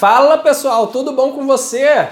[0.00, 2.08] Fala pessoal, tudo bom com você?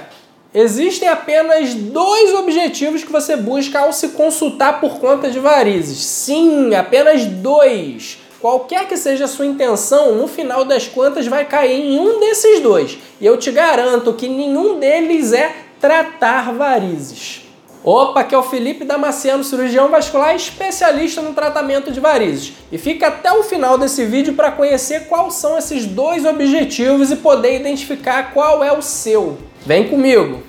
[0.52, 5.96] Existem apenas dois objetivos que você busca ao se consultar por conta de varizes.
[6.04, 8.18] Sim, apenas dois.
[8.42, 12.60] Qualquer que seja a sua intenção, no final das contas vai cair em um desses
[12.60, 12.98] dois.
[13.18, 17.47] E eu te garanto que nenhum deles é tratar varizes.
[17.84, 22.52] Opa, aqui é o Felipe Damasceno, cirurgião vascular especialista no tratamento de varizes.
[22.72, 27.16] E fica até o final desse vídeo para conhecer quais são esses dois objetivos e
[27.16, 29.38] poder identificar qual é o seu.
[29.64, 30.42] Vem comigo!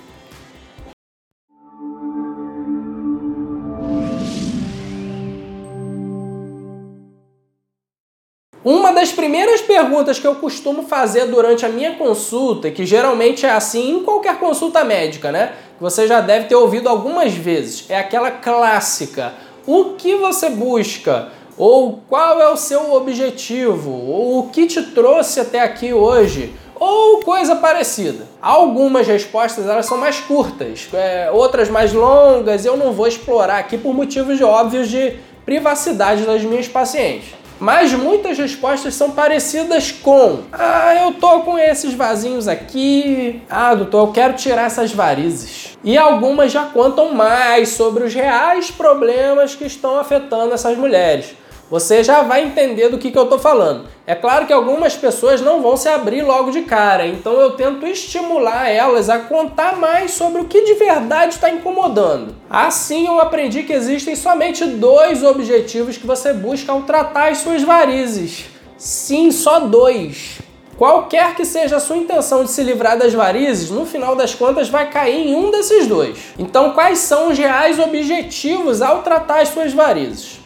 [8.61, 13.51] Uma das primeiras perguntas que eu costumo fazer durante a minha consulta, que geralmente é
[13.51, 15.53] assim em qualquer consulta médica, né?
[15.79, 19.33] Você já deve ter ouvido algumas vezes, é aquela clássica:
[19.65, 21.29] o que você busca?
[21.57, 23.91] Ou qual é o seu objetivo?
[23.91, 26.53] Ou o que te trouxe até aqui hoje?
[26.79, 28.25] Ou coisa parecida.
[28.41, 32.65] Algumas respostas elas são mais curtas, é, outras mais longas.
[32.65, 37.33] Eu não vou explorar aqui por motivos óbvios de privacidade das minhas pacientes.
[37.59, 43.41] Mas muitas respostas são parecidas com: Ah, eu tô com esses vasinhos aqui.
[43.49, 45.68] Ah, doutor, eu quero tirar essas varizes.
[45.83, 51.35] E algumas já contam mais sobre os reais problemas que estão afetando essas mulheres
[51.69, 53.85] você já vai entender do que, que eu estou falando.
[54.07, 57.85] É claro que algumas pessoas não vão se abrir logo de cara, então eu tento
[57.85, 62.35] estimular elas a contar mais sobre o que de verdade está incomodando.
[62.49, 67.61] Assim eu aprendi que existem somente dois objetivos que você busca ao tratar as suas
[67.61, 68.45] varizes.
[68.75, 70.39] Sim, só dois.
[70.79, 74.69] Qualquer que seja a sua intenção de se livrar das varizes, no final das contas
[74.69, 76.17] vai cair em um desses dois.
[76.39, 80.39] Então, quais são os reais objetivos ao tratar as suas varizes?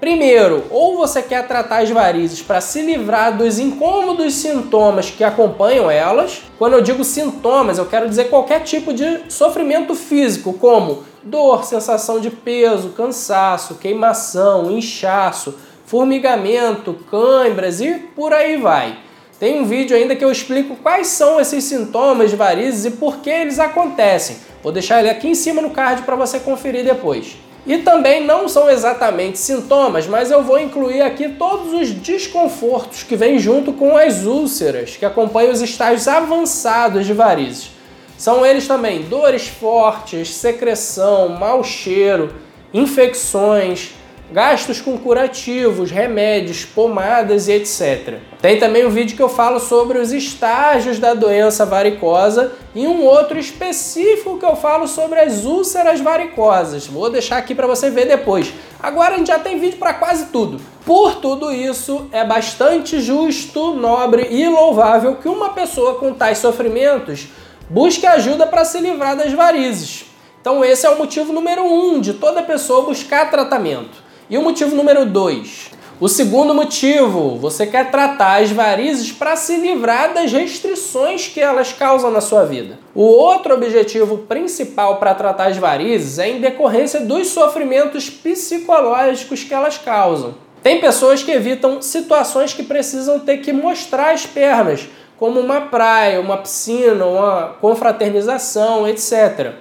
[0.00, 5.88] Primeiro, ou você quer tratar as varizes para se livrar dos incômodos sintomas que acompanham
[5.88, 6.42] elas.
[6.58, 12.18] Quando eu digo sintomas, eu quero dizer qualquer tipo de sofrimento físico, como dor, sensação
[12.18, 15.54] de peso, cansaço, queimação, inchaço,
[15.84, 19.05] formigamento, câimbras e por aí vai.
[19.38, 23.18] Tem um vídeo ainda que eu explico quais são esses sintomas de varizes e por
[23.18, 24.36] que eles acontecem.
[24.62, 27.36] Vou deixar ele aqui em cima no card para você conferir depois.
[27.66, 33.16] E também não são exatamente sintomas, mas eu vou incluir aqui todos os desconfortos que
[33.16, 37.72] vêm junto com as úlceras, que acompanham os estágios avançados de varizes.
[38.16, 42.34] São eles também dores fortes, secreção, mau cheiro,
[42.72, 43.90] infecções,
[44.30, 48.18] gastos com curativos, remédios, pomadas e etc.
[48.40, 53.04] Tem também um vídeo que eu falo sobre os estágios da doença varicosa e um
[53.04, 56.86] outro específico que eu falo sobre as úlceras varicosas.
[56.86, 58.52] Vou deixar aqui para você ver depois.
[58.80, 60.60] Agora a gente já tem vídeo para quase tudo.
[60.84, 67.28] Por tudo isso, é bastante justo, nobre e louvável que uma pessoa com tais sofrimentos
[67.68, 70.04] busque ajuda para se livrar das varizes.
[70.40, 74.05] Então esse é o motivo número um de toda pessoa buscar tratamento.
[74.28, 75.70] E o motivo número dois.
[76.00, 81.72] O segundo motivo, você quer tratar as varizes para se livrar das restrições que elas
[81.72, 82.78] causam na sua vida.
[82.92, 89.54] O outro objetivo principal para tratar as varizes é em decorrência dos sofrimentos psicológicos que
[89.54, 90.34] elas causam.
[90.60, 96.20] Tem pessoas que evitam situações que precisam ter que mostrar as pernas, como uma praia,
[96.20, 99.54] uma piscina, uma confraternização, etc.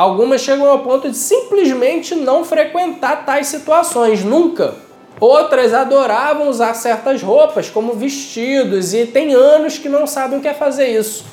[0.00, 4.74] Algumas chegam ao ponto de simplesmente não frequentar tais situações, nunca.
[5.20, 10.48] Outras adoravam usar certas roupas, como vestidos, e tem anos que não sabem o que
[10.48, 11.26] é fazer isso.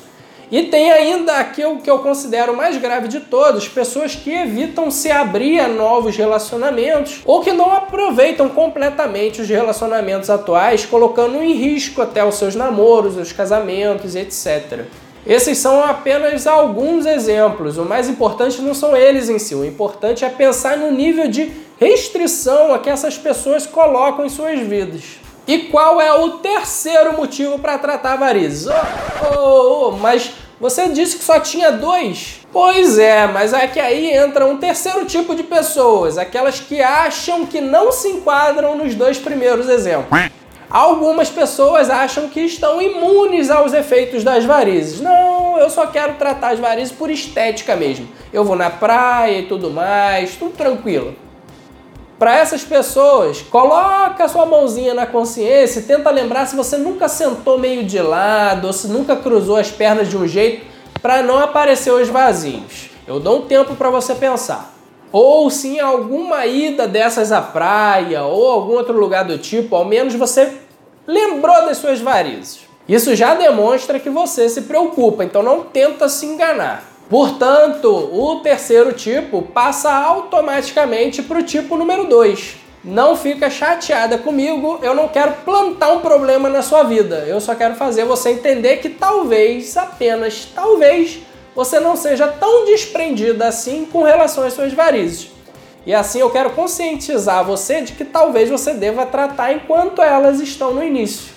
[0.52, 4.90] E tem ainda aqui o que eu considero mais grave de todos, pessoas que evitam
[4.90, 11.54] se abrir a novos relacionamentos ou que não aproveitam completamente os relacionamentos atuais, colocando em
[11.54, 14.84] risco até os seus namoros, os casamentos, etc.
[15.28, 17.76] Esses são apenas alguns exemplos.
[17.76, 19.54] O mais importante não são eles em si.
[19.54, 24.58] O importante é pensar no nível de restrição a que essas pessoas colocam em suas
[24.60, 25.02] vidas.
[25.46, 28.66] E qual é o terceiro motivo para tratar varizes?
[28.66, 32.40] Oh, oh, oh, mas você disse que só tinha dois?
[32.50, 37.44] Pois é, mas é que aí entra um terceiro tipo de pessoas, aquelas que acham
[37.44, 40.08] que não se enquadram nos dois primeiros exemplos.
[40.70, 45.00] Algumas pessoas acham que estão imunes aos efeitos das varizes.
[45.00, 48.06] Não, eu só quero tratar as varizes por estética mesmo.
[48.32, 51.16] Eu vou na praia e tudo mais, tudo tranquilo.
[52.18, 57.08] Para essas pessoas, coloca a sua mãozinha na consciência e tenta lembrar se você nunca
[57.08, 60.66] sentou meio de lado ou se nunca cruzou as pernas de um jeito
[61.00, 62.90] para não aparecer os vazios.
[63.06, 64.77] Eu dou um tempo para você pensar.
[65.10, 69.84] Ou se em alguma ida dessas à praia ou algum outro lugar do tipo, ao
[69.84, 70.52] menos você
[71.06, 72.60] lembrou das suas varizes.
[72.88, 76.84] Isso já demonstra que você se preocupa, então não tenta se enganar.
[77.08, 82.56] Portanto, o terceiro tipo passa automaticamente para o tipo número 2.
[82.84, 87.24] Não fica chateada comigo, eu não quero plantar um problema na sua vida.
[87.26, 91.18] Eu só quero fazer você entender que talvez, apenas talvez,
[91.58, 95.32] você não seja tão desprendida assim com relação às suas varizes.
[95.84, 100.72] E assim eu quero conscientizar você de que talvez você deva tratar enquanto elas estão
[100.72, 101.32] no início.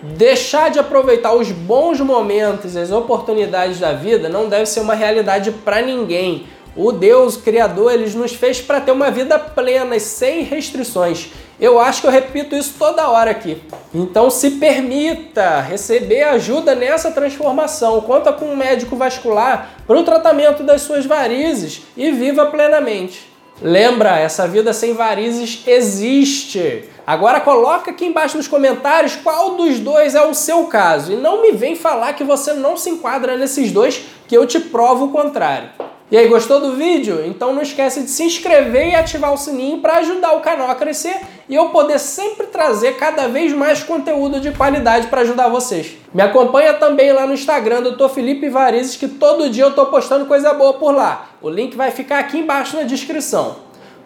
[0.00, 5.50] Deixar de aproveitar os bons momentos, as oportunidades da vida não deve ser uma realidade
[5.50, 6.46] para ninguém.
[6.76, 11.30] O Deus Criador, ele nos fez para ter uma vida plena e sem restrições.
[11.60, 13.60] Eu acho que eu repito isso toda hora aqui.
[13.92, 18.00] Então se permita receber ajuda nessa transformação.
[18.00, 23.28] Conta com um médico vascular para o tratamento das suas varizes e viva plenamente.
[23.60, 26.88] Lembra, essa vida sem varizes existe.
[27.06, 31.12] Agora coloca aqui embaixo nos comentários qual dos dois é o seu caso.
[31.12, 34.60] E não me vem falar que você não se enquadra nesses dois, que eu te
[34.60, 35.89] provo o contrário.
[36.10, 37.24] E aí, gostou do vídeo?
[37.24, 40.74] Então não esquece de se inscrever e ativar o sininho para ajudar o canal a
[40.74, 45.96] crescer e eu poder sempre trazer cada vez mais conteúdo de qualidade para ajudar vocês.
[46.12, 48.08] Me acompanha também lá no Instagram do Dr.
[48.08, 51.30] Felipe Varizes, que todo dia eu estou postando coisa boa por lá.
[51.40, 53.58] O link vai ficar aqui embaixo na descrição.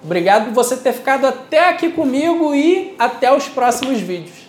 [0.04, 4.43] Obrigado por você ter ficado até aqui comigo e até os próximos vídeos.